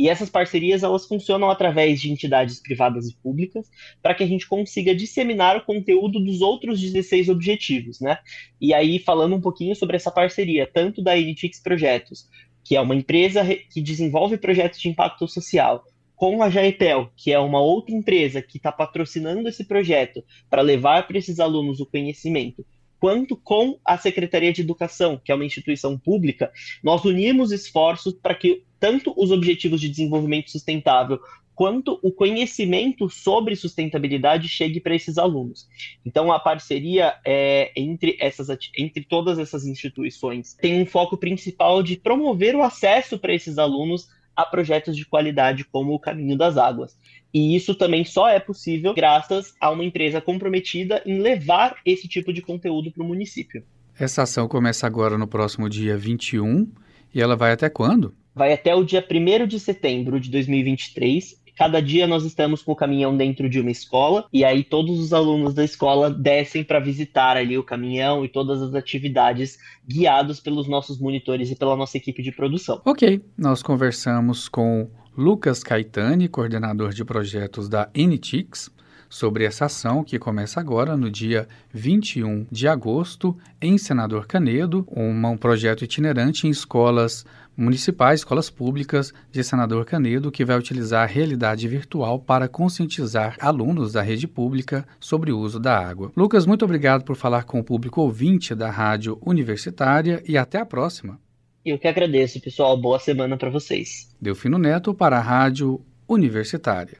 E 0.00 0.08
essas 0.08 0.30
parcerias 0.30 0.82
elas 0.82 1.04
funcionam 1.04 1.50
através 1.50 2.00
de 2.00 2.10
entidades 2.10 2.58
privadas 2.58 3.06
e 3.06 3.14
públicas 3.16 3.70
para 4.00 4.14
que 4.14 4.24
a 4.24 4.26
gente 4.26 4.48
consiga 4.48 4.94
disseminar 4.94 5.58
o 5.58 5.64
conteúdo 5.66 6.18
dos 6.18 6.40
outros 6.40 6.80
16 6.80 7.28
objetivos, 7.28 8.00
né? 8.00 8.16
E 8.58 8.72
aí 8.72 8.98
falando 8.98 9.36
um 9.36 9.40
pouquinho 9.42 9.76
sobre 9.76 9.96
essa 9.96 10.10
parceria, 10.10 10.66
tanto 10.66 11.02
da 11.02 11.18
Editix 11.18 11.60
Projetos, 11.60 12.30
que 12.64 12.74
é 12.74 12.80
uma 12.80 12.94
empresa 12.94 13.44
que 13.70 13.82
desenvolve 13.82 14.38
projetos 14.38 14.80
de 14.80 14.88
impacto 14.88 15.28
social, 15.28 15.84
com 16.16 16.42
a 16.42 16.48
Jaipel, 16.48 17.10
que 17.14 17.30
é 17.30 17.38
uma 17.38 17.60
outra 17.60 17.94
empresa 17.94 18.40
que 18.40 18.56
está 18.56 18.72
patrocinando 18.72 19.46
esse 19.50 19.64
projeto 19.64 20.24
para 20.48 20.62
levar 20.62 21.06
para 21.06 21.18
esses 21.18 21.38
alunos 21.38 21.78
o 21.78 21.84
conhecimento 21.84 22.64
quanto 23.00 23.34
com 23.34 23.78
a 23.84 23.96
Secretaria 23.96 24.52
de 24.52 24.60
Educação, 24.60 25.20
que 25.24 25.32
é 25.32 25.34
uma 25.34 25.44
instituição 25.44 25.98
pública, 25.98 26.52
nós 26.84 27.04
unimos 27.04 27.50
esforços 27.50 28.12
para 28.12 28.34
que 28.34 28.62
tanto 28.78 29.14
os 29.16 29.30
objetivos 29.30 29.80
de 29.80 29.88
desenvolvimento 29.88 30.50
sustentável 30.50 31.18
quanto 31.54 31.98
o 32.02 32.10
conhecimento 32.10 33.10
sobre 33.10 33.54
sustentabilidade 33.54 34.48
chegue 34.48 34.80
para 34.80 34.94
esses 34.94 35.18
alunos. 35.18 35.68
Então, 36.06 36.32
a 36.32 36.38
parceria 36.38 37.14
é, 37.22 37.70
entre, 37.76 38.16
essas, 38.18 38.48
entre 38.78 39.04
todas 39.04 39.38
essas 39.38 39.66
instituições 39.66 40.54
tem 40.54 40.80
um 40.80 40.86
foco 40.86 41.18
principal 41.18 41.82
de 41.82 41.96
promover 41.96 42.54
o 42.54 42.62
acesso 42.62 43.18
para 43.18 43.34
esses 43.34 43.58
alunos 43.58 44.08
a 44.40 44.46
projetos 44.46 44.96
de 44.96 45.04
qualidade 45.04 45.64
como 45.64 45.92
o 45.92 45.98
Caminho 45.98 46.36
das 46.36 46.56
Águas. 46.56 46.96
E 47.32 47.54
isso 47.54 47.74
também 47.74 48.04
só 48.04 48.28
é 48.28 48.40
possível 48.40 48.92
graças 48.92 49.54
a 49.60 49.70
uma 49.70 49.84
empresa 49.84 50.20
comprometida 50.20 51.02
em 51.06 51.20
levar 51.20 51.76
esse 51.84 52.08
tipo 52.08 52.32
de 52.32 52.42
conteúdo 52.42 52.90
para 52.90 53.02
o 53.02 53.06
município. 53.06 53.62
Essa 53.98 54.22
ação 54.22 54.48
começa 54.48 54.86
agora 54.86 55.16
no 55.16 55.28
próximo 55.28 55.68
dia 55.68 55.96
21 55.96 56.70
e 57.14 57.20
ela 57.20 57.36
vai 57.36 57.52
até 57.52 57.68
quando? 57.68 58.14
Vai 58.34 58.52
até 58.52 58.74
o 58.74 58.84
dia 58.84 59.04
1 59.06 59.46
de 59.46 59.60
setembro 59.60 60.18
de 60.18 60.30
2023 60.30 61.39
Cada 61.60 61.82
dia 61.82 62.06
nós 62.06 62.24
estamos 62.24 62.62
com 62.62 62.72
o 62.72 62.74
caminhão 62.74 63.14
dentro 63.14 63.46
de 63.46 63.60
uma 63.60 63.70
escola 63.70 64.26
e 64.32 64.46
aí 64.46 64.64
todos 64.64 64.98
os 64.98 65.12
alunos 65.12 65.52
da 65.52 65.62
escola 65.62 66.10
descem 66.10 66.64
para 66.64 66.80
visitar 66.80 67.36
ali 67.36 67.58
o 67.58 67.62
caminhão 67.62 68.24
e 68.24 68.30
todas 68.30 68.62
as 68.62 68.74
atividades 68.74 69.58
guiados 69.86 70.40
pelos 70.40 70.66
nossos 70.66 70.98
monitores 70.98 71.50
e 71.50 71.54
pela 71.54 71.76
nossa 71.76 71.98
equipe 71.98 72.22
de 72.22 72.32
produção. 72.32 72.80
Ok, 72.82 73.22
nós 73.36 73.62
conversamos 73.62 74.48
com 74.48 74.88
Lucas 75.14 75.62
Caetani, 75.62 76.28
coordenador 76.28 76.94
de 76.94 77.04
projetos 77.04 77.68
da 77.68 77.90
NTIX, 77.94 78.70
sobre 79.10 79.44
essa 79.44 79.66
ação 79.66 80.04
que 80.04 80.18
começa 80.18 80.60
agora 80.60 80.96
no 80.96 81.10
dia 81.10 81.48
21 81.74 82.46
de 82.50 82.68
agosto 82.68 83.36
em 83.60 83.76
Senador 83.76 84.26
Canedo, 84.26 84.86
um 84.96 85.36
projeto 85.36 85.84
itinerante 85.84 86.46
em 86.46 86.50
escolas 86.50 87.26
municipais, 87.56 88.20
escolas 88.20 88.48
públicas 88.48 89.12
de 89.30 89.42
Senador 89.42 89.84
Canedo, 89.84 90.30
que 90.30 90.44
vai 90.44 90.56
utilizar 90.56 91.02
a 91.02 91.12
realidade 91.12 91.66
virtual 91.66 92.20
para 92.20 92.48
conscientizar 92.48 93.36
alunos 93.40 93.92
da 93.92 94.00
rede 94.00 94.26
pública 94.28 94.86
sobre 95.00 95.32
o 95.32 95.38
uso 95.38 95.58
da 95.58 95.76
água. 95.76 96.12
Lucas, 96.16 96.46
muito 96.46 96.64
obrigado 96.64 97.04
por 97.04 97.16
falar 97.16 97.42
com 97.44 97.58
o 97.58 97.64
público 97.64 98.00
ouvinte 98.00 98.54
da 98.54 98.70
Rádio 98.70 99.18
Universitária 99.20 100.22
e 100.26 100.38
até 100.38 100.58
a 100.58 100.64
próxima. 100.64 101.20
Eu 101.64 101.78
que 101.78 101.88
agradeço, 101.88 102.40
pessoal. 102.40 102.80
Boa 102.80 102.98
semana 102.98 103.36
para 103.36 103.50
vocês. 103.50 104.08
Delfino 104.20 104.56
Neto 104.56 104.94
para 104.94 105.18
a 105.18 105.20
Rádio 105.20 105.84
Universitária. 106.08 106.96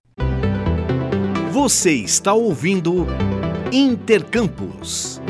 Você 1.63 1.93
está 1.93 2.33
ouvindo 2.33 3.07
Intercampus. 3.71 5.21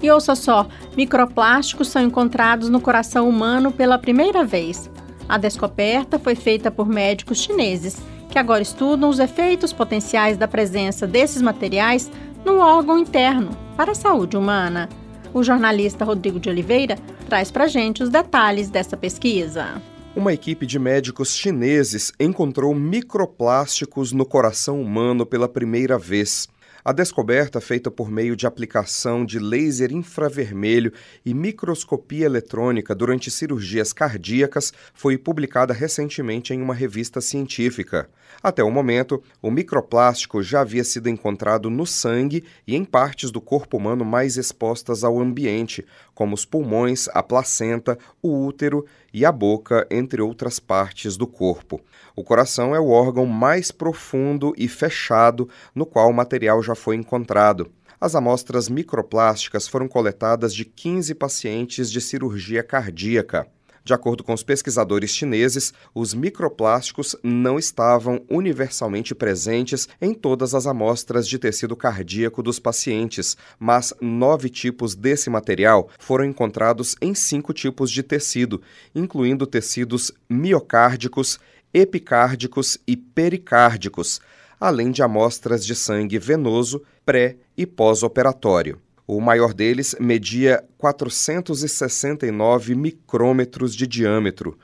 E 0.00 0.08
ouça 0.08 0.36
só: 0.36 0.68
microplásticos 0.96 1.88
são 1.88 2.00
encontrados 2.00 2.68
no 2.68 2.80
coração 2.80 3.28
humano 3.28 3.72
pela 3.72 3.98
primeira 3.98 4.44
vez. 4.44 4.88
A 5.28 5.36
descoberta 5.36 6.16
foi 6.16 6.36
feita 6.36 6.70
por 6.70 6.86
médicos 6.86 7.38
chineses, 7.38 8.00
que 8.30 8.38
agora 8.38 8.62
estudam 8.62 9.10
os 9.10 9.18
efeitos 9.18 9.72
potenciais 9.72 10.36
da 10.36 10.46
presença 10.46 11.08
desses 11.08 11.42
materiais 11.42 12.08
no 12.44 12.58
órgão 12.58 13.00
interno 13.00 13.50
para 13.76 13.90
a 13.90 13.96
saúde 13.96 14.36
humana. 14.36 14.88
O 15.32 15.42
jornalista 15.42 16.04
Rodrigo 16.04 16.38
de 16.38 16.48
Oliveira 16.48 16.96
traz 17.34 17.50
para 17.50 17.66
gente 17.66 18.00
os 18.00 18.10
detalhes 18.10 18.70
dessa 18.70 18.96
pesquisa. 18.96 19.82
Uma 20.14 20.32
equipe 20.32 20.64
de 20.64 20.78
médicos 20.78 21.34
chineses 21.34 22.12
encontrou 22.20 22.72
microplásticos 22.72 24.12
no 24.12 24.24
coração 24.24 24.80
humano 24.80 25.26
pela 25.26 25.48
primeira 25.48 25.98
vez. 25.98 26.46
A 26.84 26.92
descoberta, 26.92 27.62
feita 27.62 27.90
por 27.90 28.10
meio 28.10 28.36
de 28.36 28.46
aplicação 28.46 29.24
de 29.24 29.38
laser 29.38 29.90
infravermelho 29.90 30.92
e 31.24 31.32
microscopia 31.32 32.26
eletrônica 32.26 32.94
durante 32.94 33.30
cirurgias 33.30 33.90
cardíacas, 33.90 34.70
foi 34.92 35.16
publicada 35.16 35.72
recentemente 35.72 36.52
em 36.52 36.60
uma 36.60 36.74
revista 36.74 37.22
científica. 37.22 38.10
Até 38.42 38.62
o 38.62 38.70
momento, 38.70 39.22
o 39.40 39.50
microplástico 39.50 40.42
já 40.42 40.60
havia 40.60 40.84
sido 40.84 41.08
encontrado 41.08 41.70
no 41.70 41.86
sangue 41.86 42.44
e 42.66 42.76
em 42.76 42.84
partes 42.84 43.30
do 43.30 43.40
corpo 43.40 43.78
humano 43.78 44.04
mais 44.04 44.36
expostas 44.36 45.02
ao 45.02 45.18
ambiente, 45.18 45.86
como 46.14 46.34
os 46.34 46.44
pulmões, 46.44 47.08
a 47.12 47.22
placenta, 47.22 47.98
o 48.22 48.46
útero 48.46 48.84
e 49.12 49.24
a 49.24 49.32
boca, 49.32 49.86
entre 49.90 50.22
outras 50.22 50.58
partes 50.58 51.16
do 51.16 51.26
corpo. 51.26 51.80
O 52.16 52.22
coração 52.22 52.74
é 52.74 52.80
o 52.80 52.90
órgão 52.90 53.26
mais 53.26 53.70
profundo 53.70 54.54
e 54.56 54.68
fechado 54.68 55.48
no 55.74 55.84
qual 55.84 56.08
o 56.08 56.14
material 56.14 56.62
já 56.62 56.74
foi 56.74 56.96
encontrado. 56.96 57.70
As 58.00 58.14
amostras 58.14 58.68
microplásticas 58.68 59.66
foram 59.66 59.88
coletadas 59.88 60.54
de 60.54 60.64
15 60.64 61.14
pacientes 61.14 61.90
de 61.90 62.00
cirurgia 62.00 62.62
cardíaca. 62.62 63.46
De 63.84 63.92
acordo 63.92 64.24
com 64.24 64.32
os 64.32 64.42
pesquisadores 64.42 65.10
chineses, 65.10 65.74
os 65.94 66.14
microplásticos 66.14 67.14
não 67.22 67.58
estavam 67.58 68.24
universalmente 68.30 69.14
presentes 69.14 69.86
em 70.00 70.14
todas 70.14 70.54
as 70.54 70.66
amostras 70.66 71.28
de 71.28 71.38
tecido 71.38 71.76
cardíaco 71.76 72.42
dos 72.42 72.58
pacientes, 72.58 73.36
mas 73.58 73.92
nove 74.00 74.48
tipos 74.48 74.94
desse 74.94 75.28
material 75.28 75.90
foram 75.98 76.24
encontrados 76.24 76.96
em 76.98 77.14
cinco 77.14 77.52
tipos 77.52 77.90
de 77.90 78.02
tecido, 78.02 78.62
incluindo 78.94 79.46
tecidos 79.46 80.10
miocárdicos, 80.30 81.38
epicárdicos 81.74 82.78
e 82.86 82.96
pericárdicos, 82.96 84.18
além 84.58 84.90
de 84.90 85.02
amostras 85.02 85.62
de 85.62 85.74
sangue 85.74 86.18
venoso 86.18 86.82
pré 87.04 87.36
e 87.54 87.66
pós-operatório. 87.66 88.80
O 89.06 89.20
maior 89.20 89.52
deles 89.52 89.94
media 90.00 90.64
469 90.78 92.74
micrômetros 92.74 93.76
de 93.76 93.86
diâmetro. 93.86 94.58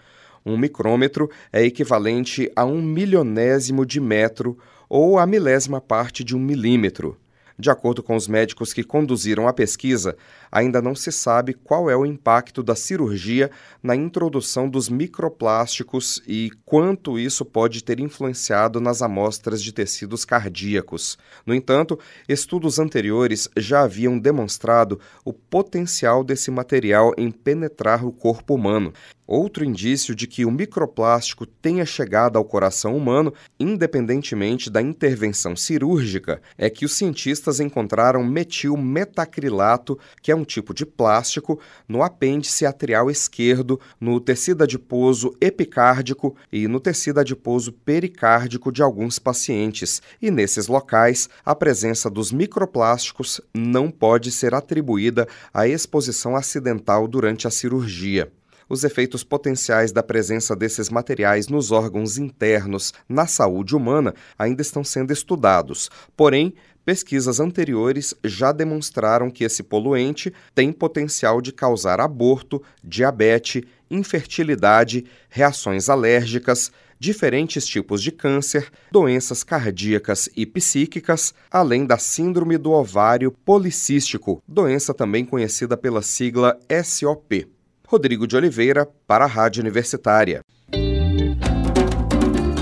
Um 0.46 0.56
micrômetro 0.56 1.30
é 1.52 1.62
equivalente 1.62 2.50
a 2.56 2.64
um 2.64 2.80
milionésimo 2.80 3.84
de 3.84 4.00
metro 4.00 4.56
ou 4.88 5.18
a 5.18 5.26
milésima 5.26 5.78
parte 5.78 6.24
de 6.24 6.34
um 6.34 6.40
milímetro. 6.40 7.18
De 7.60 7.68
acordo 7.68 8.02
com 8.02 8.16
os 8.16 8.26
médicos 8.26 8.72
que 8.72 8.82
conduziram 8.82 9.46
a 9.46 9.52
pesquisa, 9.52 10.16
ainda 10.50 10.80
não 10.80 10.94
se 10.94 11.12
sabe 11.12 11.52
qual 11.52 11.90
é 11.90 11.96
o 11.96 12.06
impacto 12.06 12.62
da 12.62 12.74
cirurgia 12.74 13.50
na 13.82 13.94
introdução 13.94 14.66
dos 14.66 14.88
microplásticos 14.88 16.22
e 16.26 16.50
quanto 16.64 17.18
isso 17.18 17.44
pode 17.44 17.84
ter 17.84 18.00
influenciado 18.00 18.80
nas 18.80 19.02
amostras 19.02 19.62
de 19.62 19.74
tecidos 19.74 20.24
cardíacos. 20.24 21.18
No 21.44 21.54
entanto, 21.54 21.98
estudos 22.26 22.78
anteriores 22.78 23.46
já 23.54 23.82
haviam 23.82 24.18
demonstrado 24.18 24.98
o 25.22 25.34
potencial 25.34 26.24
desse 26.24 26.50
material 26.50 27.12
em 27.18 27.30
penetrar 27.30 28.06
o 28.06 28.10
corpo 28.10 28.54
humano. 28.54 28.90
Outro 29.32 29.64
indício 29.64 30.12
de 30.12 30.26
que 30.26 30.44
o 30.44 30.50
microplástico 30.50 31.46
tenha 31.46 31.86
chegado 31.86 32.36
ao 32.36 32.44
coração 32.44 32.96
humano, 32.96 33.32
independentemente 33.60 34.68
da 34.68 34.82
intervenção 34.82 35.54
cirúrgica, 35.54 36.42
é 36.58 36.68
que 36.68 36.84
os 36.84 36.94
cientistas 36.94 37.60
encontraram 37.60 38.24
metilmetacrilato, 38.24 39.96
que 40.20 40.32
é 40.32 40.34
um 40.34 40.42
tipo 40.42 40.74
de 40.74 40.84
plástico, 40.84 41.60
no 41.86 42.02
apêndice 42.02 42.66
atrial 42.66 43.08
esquerdo, 43.08 43.78
no 44.00 44.18
tecido 44.18 44.64
adiposo 44.64 45.32
epicárdico 45.40 46.34
e 46.52 46.66
no 46.66 46.80
tecido 46.80 47.20
adiposo 47.20 47.70
pericárdico 47.70 48.72
de 48.72 48.82
alguns 48.82 49.20
pacientes. 49.20 50.02
E 50.20 50.28
nesses 50.28 50.66
locais, 50.66 51.28
a 51.44 51.54
presença 51.54 52.10
dos 52.10 52.32
microplásticos 52.32 53.40
não 53.54 53.92
pode 53.92 54.32
ser 54.32 54.56
atribuída 54.56 55.28
à 55.54 55.68
exposição 55.68 56.34
acidental 56.34 57.06
durante 57.06 57.46
a 57.46 57.50
cirurgia 57.52 58.28
os 58.70 58.84
efeitos 58.84 59.24
potenciais 59.24 59.90
da 59.90 60.02
presença 60.02 60.54
desses 60.54 60.88
materiais 60.88 61.48
nos 61.48 61.72
órgãos 61.72 62.16
internos 62.16 62.94
na 63.08 63.26
saúde 63.26 63.74
humana 63.74 64.14
ainda 64.38 64.62
estão 64.62 64.84
sendo 64.84 65.12
estudados. 65.12 65.90
Porém, 66.16 66.54
pesquisas 66.84 67.40
anteriores 67.40 68.14
já 68.24 68.52
demonstraram 68.52 69.28
que 69.28 69.42
esse 69.42 69.64
poluente 69.64 70.32
tem 70.54 70.72
potencial 70.72 71.40
de 71.40 71.52
causar 71.52 72.00
aborto, 72.00 72.62
diabetes, 72.82 73.62
infertilidade, 73.90 75.04
reações 75.28 75.88
alérgicas, 75.88 76.70
diferentes 76.98 77.66
tipos 77.66 78.02
de 78.02 78.12
câncer, 78.12 78.70
doenças 78.92 79.42
cardíacas 79.42 80.28
e 80.36 80.46
psíquicas, 80.46 81.34
além 81.50 81.86
da 81.86 81.98
síndrome 81.98 82.56
do 82.56 82.70
ovário 82.70 83.32
policístico, 83.32 84.42
doença 84.46 84.94
também 84.94 85.24
conhecida 85.24 85.76
pela 85.76 86.02
sigla 86.02 86.56
SOP. 86.84 87.48
Rodrigo 87.90 88.24
de 88.24 88.36
Oliveira, 88.36 88.88
para 89.04 89.24
a 89.24 89.26
Rádio 89.26 89.60
Universitária. 89.60 90.42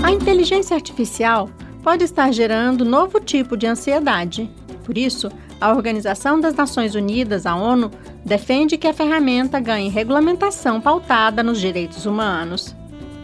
A 0.01 0.11
inteligência 0.11 0.75
artificial 0.75 1.51
pode 1.83 2.03
estar 2.03 2.31
gerando 2.31 2.83
novo 2.83 3.19
tipo 3.19 3.55
de 3.55 3.67
ansiedade. 3.67 4.49
Por 4.83 4.97
isso, 4.97 5.31
a 5.61 5.71
Organização 5.71 6.39
das 6.39 6.55
Nações 6.55 6.95
Unidas, 6.95 7.45
a 7.45 7.55
ONU, 7.55 7.91
defende 8.25 8.75
que 8.75 8.87
a 8.87 8.93
ferramenta 8.93 9.59
ganhe 9.59 9.87
regulamentação 9.87 10.81
pautada 10.81 11.43
nos 11.43 11.59
direitos 11.61 12.07
humanos. 12.07 12.75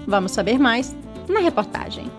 Vamos 0.05 0.31
saber 0.31 0.59
mais 0.59 0.95
na 1.27 1.39
reportagem. 1.39 2.11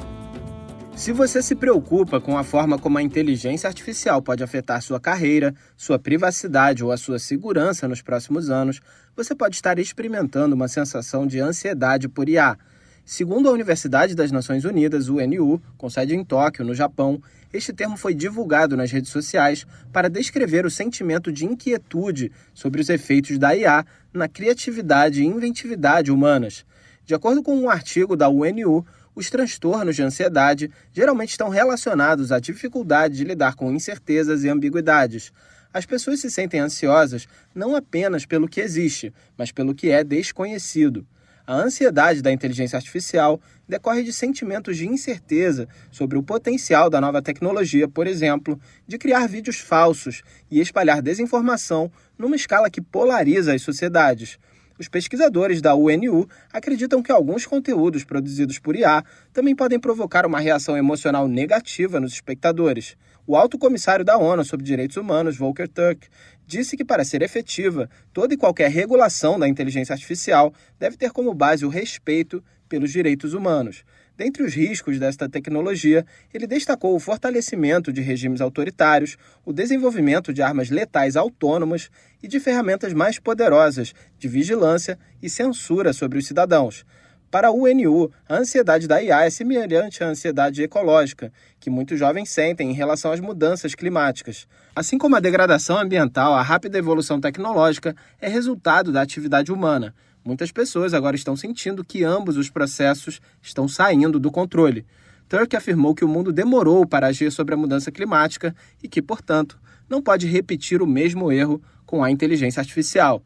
Se 0.96 1.12
você 1.12 1.42
se 1.42 1.54
preocupa 1.54 2.18
com 2.18 2.38
a 2.38 2.42
forma 2.42 2.78
como 2.78 2.96
a 2.96 3.02
inteligência 3.02 3.68
artificial 3.68 4.22
pode 4.22 4.42
afetar 4.42 4.80
sua 4.80 4.98
carreira, 4.98 5.54
sua 5.76 5.98
privacidade 5.98 6.82
ou 6.82 6.90
a 6.90 6.96
sua 6.96 7.18
segurança 7.18 7.86
nos 7.86 8.00
próximos 8.00 8.48
anos, 8.48 8.80
você 9.14 9.34
pode 9.34 9.56
estar 9.56 9.78
experimentando 9.78 10.54
uma 10.54 10.68
sensação 10.68 11.26
de 11.26 11.38
ansiedade 11.38 12.08
por 12.08 12.30
IA. 12.30 12.56
Segundo 13.04 13.46
a 13.46 13.52
Universidade 13.52 14.14
das 14.14 14.32
Nações 14.32 14.64
Unidas, 14.64 15.10
UNU, 15.10 15.60
com 15.76 15.90
sede 15.90 16.16
em 16.16 16.24
Tóquio, 16.24 16.64
no 16.64 16.74
Japão, 16.74 17.22
este 17.52 17.74
termo 17.74 17.98
foi 17.98 18.14
divulgado 18.14 18.74
nas 18.74 18.90
redes 18.90 19.10
sociais 19.10 19.66
para 19.92 20.08
descrever 20.08 20.64
o 20.64 20.70
sentimento 20.70 21.30
de 21.30 21.44
inquietude 21.44 22.32
sobre 22.54 22.80
os 22.80 22.88
efeitos 22.88 23.38
da 23.38 23.54
IA 23.54 23.84
na 24.14 24.28
criatividade 24.28 25.22
e 25.22 25.26
inventividade 25.26 26.10
humanas. 26.10 26.64
De 27.04 27.14
acordo 27.14 27.42
com 27.42 27.54
um 27.54 27.70
artigo 27.70 28.16
da 28.16 28.28
UNU, 28.28 28.84
os 29.16 29.30
transtornos 29.30 29.96
de 29.96 30.02
ansiedade 30.02 30.70
geralmente 30.92 31.30
estão 31.30 31.48
relacionados 31.48 32.30
à 32.30 32.38
dificuldade 32.38 33.16
de 33.16 33.24
lidar 33.24 33.54
com 33.54 33.72
incertezas 33.72 34.44
e 34.44 34.48
ambiguidades. 34.50 35.32
As 35.72 35.86
pessoas 35.86 36.20
se 36.20 36.30
sentem 36.30 36.60
ansiosas 36.60 37.26
não 37.54 37.74
apenas 37.74 38.26
pelo 38.26 38.46
que 38.46 38.60
existe, 38.60 39.12
mas 39.36 39.50
pelo 39.50 39.74
que 39.74 39.90
é 39.90 40.04
desconhecido. 40.04 41.06
A 41.46 41.54
ansiedade 41.54 42.20
da 42.20 42.32
inteligência 42.32 42.76
artificial 42.76 43.40
decorre 43.68 44.02
de 44.02 44.12
sentimentos 44.12 44.76
de 44.76 44.86
incerteza 44.86 45.68
sobre 45.90 46.18
o 46.18 46.22
potencial 46.22 46.90
da 46.90 47.00
nova 47.00 47.22
tecnologia, 47.22 47.88
por 47.88 48.06
exemplo, 48.06 48.60
de 48.86 48.98
criar 48.98 49.28
vídeos 49.28 49.58
falsos 49.58 50.22
e 50.50 50.60
espalhar 50.60 51.00
desinformação 51.00 51.90
numa 52.18 52.36
escala 52.36 52.68
que 52.68 52.80
polariza 52.80 53.54
as 53.54 53.62
sociedades. 53.62 54.38
Os 54.78 54.88
pesquisadores 54.88 55.62
da 55.62 55.74
UNU 55.74 56.28
acreditam 56.52 57.02
que 57.02 57.10
alguns 57.10 57.46
conteúdos 57.46 58.04
produzidos 58.04 58.58
por 58.58 58.76
IA 58.76 59.02
também 59.32 59.56
podem 59.56 59.80
provocar 59.80 60.26
uma 60.26 60.38
reação 60.38 60.76
emocional 60.76 61.26
negativa 61.26 61.98
nos 61.98 62.12
espectadores. 62.12 62.96
O 63.26 63.36
alto 63.36 63.58
comissário 63.58 64.04
da 64.04 64.18
ONU 64.18 64.44
sobre 64.44 64.64
Direitos 64.64 64.96
Humanos, 64.96 65.36
Volker 65.36 65.68
Turk, 65.68 66.06
disse 66.46 66.76
que 66.76 66.84
para 66.84 67.04
ser 67.04 67.22
efetiva, 67.22 67.88
toda 68.12 68.34
e 68.34 68.36
qualquer 68.36 68.70
regulação 68.70 69.38
da 69.38 69.48
inteligência 69.48 69.94
artificial 69.94 70.52
deve 70.78 70.96
ter 70.96 71.10
como 71.10 71.34
base 71.34 71.64
o 71.64 71.68
respeito 71.68 72.44
pelos 72.68 72.92
direitos 72.92 73.32
humanos. 73.34 73.82
Dentre 74.16 74.42
os 74.42 74.54
riscos 74.54 74.98
desta 74.98 75.28
tecnologia, 75.28 76.04
ele 76.32 76.46
destacou 76.46 76.96
o 76.96 77.00
fortalecimento 77.00 77.92
de 77.92 78.00
regimes 78.00 78.40
autoritários, 78.40 79.18
o 79.44 79.52
desenvolvimento 79.52 80.32
de 80.32 80.40
armas 80.40 80.70
letais 80.70 81.16
autônomas 81.16 81.90
e 82.22 82.26
de 82.26 82.40
ferramentas 82.40 82.94
mais 82.94 83.18
poderosas 83.18 83.92
de 84.18 84.26
vigilância 84.26 84.98
e 85.22 85.28
censura 85.28 85.92
sobre 85.92 86.18
os 86.18 86.26
cidadãos. 86.26 86.86
Para 87.30 87.48
a 87.48 87.50
UNU, 87.50 88.10
a 88.26 88.36
ansiedade 88.36 88.88
da 88.88 89.02
IA 89.02 89.26
é 89.26 89.30
semelhante 89.30 90.02
à 90.02 90.06
ansiedade 90.06 90.62
ecológica, 90.62 91.30
que 91.60 91.68
muitos 91.68 91.98
jovens 91.98 92.30
sentem 92.30 92.70
em 92.70 92.74
relação 92.74 93.12
às 93.12 93.20
mudanças 93.20 93.74
climáticas. 93.74 94.46
Assim 94.74 94.96
como 94.96 95.16
a 95.16 95.20
degradação 95.20 95.76
ambiental, 95.76 96.32
a 96.32 96.40
rápida 96.40 96.78
evolução 96.78 97.20
tecnológica 97.20 97.94
é 98.18 98.28
resultado 98.28 98.92
da 98.92 99.02
atividade 99.02 99.52
humana. 99.52 99.94
Muitas 100.26 100.50
pessoas 100.50 100.92
agora 100.92 101.14
estão 101.14 101.36
sentindo 101.36 101.84
que 101.84 102.02
ambos 102.02 102.36
os 102.36 102.50
processos 102.50 103.20
estão 103.40 103.68
saindo 103.68 104.18
do 104.18 104.28
controle. 104.28 104.84
Turk 105.28 105.54
afirmou 105.54 105.94
que 105.94 106.04
o 106.04 106.08
mundo 106.08 106.32
demorou 106.32 106.84
para 106.84 107.06
agir 107.06 107.30
sobre 107.30 107.54
a 107.54 107.56
mudança 107.56 107.92
climática 107.92 108.52
e 108.82 108.88
que, 108.88 109.00
portanto, 109.00 109.56
não 109.88 110.02
pode 110.02 110.26
repetir 110.26 110.82
o 110.82 110.86
mesmo 110.86 111.30
erro 111.30 111.62
com 111.86 112.02
a 112.02 112.10
inteligência 112.10 112.58
artificial. 112.58 113.22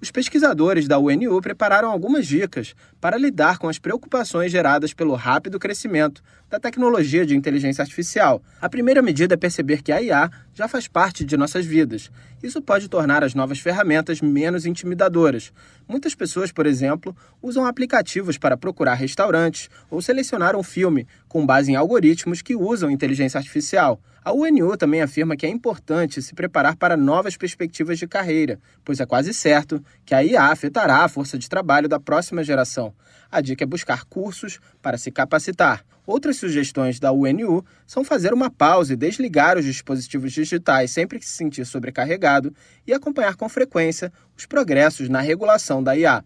Os 0.00 0.12
pesquisadores 0.12 0.86
da 0.86 0.96
UNU 0.96 1.40
prepararam 1.42 1.90
algumas 1.90 2.24
dicas 2.24 2.76
para 3.00 3.18
lidar 3.18 3.58
com 3.58 3.68
as 3.68 3.80
preocupações 3.80 4.52
geradas 4.52 4.94
pelo 4.94 5.16
rápido 5.16 5.58
crescimento 5.58 6.22
da 6.54 6.60
tecnologia 6.60 7.26
de 7.26 7.36
inteligência 7.36 7.82
artificial. 7.82 8.40
A 8.60 8.68
primeira 8.68 9.02
medida 9.02 9.34
é 9.34 9.36
perceber 9.36 9.82
que 9.82 9.90
a 9.90 10.00
IA 10.00 10.30
já 10.54 10.68
faz 10.68 10.86
parte 10.86 11.24
de 11.24 11.36
nossas 11.36 11.66
vidas. 11.66 12.12
Isso 12.40 12.62
pode 12.62 12.88
tornar 12.88 13.24
as 13.24 13.34
novas 13.34 13.58
ferramentas 13.58 14.20
menos 14.20 14.64
intimidadoras. 14.64 15.52
Muitas 15.88 16.14
pessoas, 16.14 16.52
por 16.52 16.64
exemplo, 16.64 17.16
usam 17.42 17.66
aplicativos 17.66 18.38
para 18.38 18.56
procurar 18.56 18.94
restaurantes 18.94 19.68
ou 19.90 20.00
selecionar 20.00 20.54
um 20.54 20.62
filme 20.62 21.08
com 21.26 21.44
base 21.44 21.72
em 21.72 21.74
algoritmos 21.74 22.40
que 22.40 22.54
usam 22.54 22.88
inteligência 22.88 23.38
artificial. 23.38 24.00
A 24.24 24.32
UNU 24.32 24.76
também 24.76 25.02
afirma 25.02 25.36
que 25.36 25.44
é 25.44 25.50
importante 25.50 26.22
se 26.22 26.34
preparar 26.34 26.76
para 26.76 26.96
novas 26.96 27.36
perspectivas 27.36 27.98
de 27.98 28.06
carreira, 28.06 28.60
pois 28.84 29.00
é 29.00 29.04
quase 29.04 29.34
certo 29.34 29.84
que 30.06 30.14
a 30.14 30.24
IA 30.24 30.44
afetará 30.44 30.98
a 30.98 31.08
força 31.08 31.36
de 31.36 31.48
trabalho 31.48 31.88
da 31.88 31.98
próxima 31.98 32.44
geração. 32.44 32.94
A 33.34 33.40
dica 33.40 33.64
é 33.64 33.66
buscar 33.66 34.04
cursos 34.04 34.60
para 34.80 34.96
se 34.96 35.10
capacitar. 35.10 35.84
Outras 36.06 36.36
sugestões 36.36 37.00
da 37.00 37.10
UNU 37.10 37.64
são 37.84 38.04
fazer 38.04 38.32
uma 38.32 38.48
pausa 38.48 38.92
e 38.92 38.96
desligar 38.96 39.58
os 39.58 39.64
dispositivos 39.64 40.32
digitais 40.32 40.92
sempre 40.92 41.18
que 41.18 41.26
se 41.26 41.32
sentir 41.32 41.64
sobrecarregado 41.64 42.54
e 42.86 42.94
acompanhar 42.94 43.34
com 43.34 43.48
frequência 43.48 44.12
os 44.38 44.46
progressos 44.46 45.08
na 45.08 45.20
regulação 45.20 45.82
da 45.82 45.96
IA. 45.96 46.24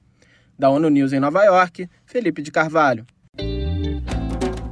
Da 0.58 0.68
ONU 0.68 0.90
News 0.90 1.14
em 1.14 1.18
Nova 1.18 1.42
York, 1.44 1.88
Felipe 2.04 2.42
de 2.42 2.52
Carvalho. 2.52 3.06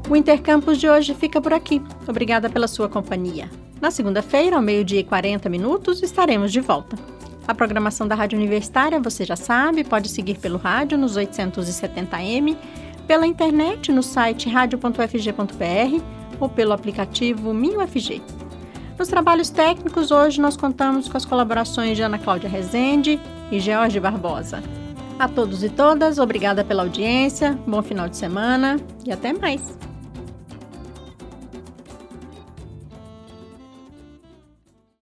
O 0.06 0.14
Intercampus 0.14 0.76
de 0.76 0.90
hoje 0.90 1.14
fica 1.14 1.40
por 1.40 1.54
aqui. 1.54 1.80
Obrigada 2.06 2.50
pela 2.50 2.68
sua 2.68 2.86
companhia. 2.86 3.48
Na 3.80 3.90
segunda-feira, 3.90 4.56
ao 4.56 4.62
meio-dia 4.62 5.00
e 5.00 5.04
40 5.04 5.48
minutos, 5.48 6.02
estaremos 6.02 6.52
de 6.52 6.60
volta. 6.60 7.15
A 7.46 7.54
programação 7.54 8.08
da 8.08 8.14
Rádio 8.14 8.36
Universitária, 8.36 8.98
você 9.00 9.24
já 9.24 9.36
sabe, 9.36 9.84
pode 9.84 10.08
seguir 10.08 10.38
pelo 10.38 10.58
rádio 10.58 10.98
nos 10.98 11.16
870m, 11.16 12.56
pela 13.06 13.26
internet 13.26 13.92
no 13.92 14.02
site 14.02 14.48
radio.fg.br 14.48 16.02
ou 16.40 16.48
pelo 16.48 16.72
aplicativo 16.72 17.54
MinUFG. 17.54 18.20
Nos 18.98 19.08
trabalhos 19.08 19.48
técnicos, 19.48 20.10
hoje 20.10 20.40
nós 20.40 20.56
contamos 20.56 21.08
com 21.08 21.16
as 21.16 21.24
colaborações 21.24 21.96
de 21.96 22.02
Ana 22.02 22.18
Cláudia 22.18 22.48
Rezende 22.48 23.20
e 23.52 23.60
George 23.60 24.00
Barbosa. 24.00 24.60
A 25.18 25.28
todos 25.28 25.62
e 25.62 25.68
todas, 25.68 26.18
obrigada 26.18 26.64
pela 26.64 26.82
audiência, 26.82 27.58
bom 27.66 27.82
final 27.82 28.08
de 28.08 28.16
semana 28.16 28.80
e 29.06 29.12
até 29.12 29.32
mais! 29.32 29.78